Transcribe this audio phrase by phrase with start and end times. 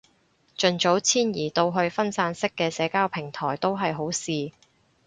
[0.57, 4.51] 盡早遷移到去分散式嘅社交平台都係好事